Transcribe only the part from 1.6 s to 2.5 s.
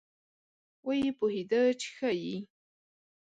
چې ښایي.